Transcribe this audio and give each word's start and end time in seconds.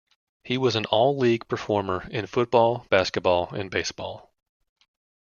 He 0.43 0.57
was 0.57 0.75
an 0.75 0.85
All-League 0.87 1.47
performer 1.47 2.07
in 2.09 2.25
football, 2.25 2.87
basketball, 2.89 3.53
and 3.53 3.69
baseball. 3.69 4.33